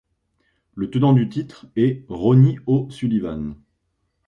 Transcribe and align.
Le 0.73 0.89
tenant 0.89 1.13
du 1.13 1.29
titre 1.29 1.67
est 1.75 2.03
Ronnie 2.09 2.57
O'Sullivan. 2.65 3.53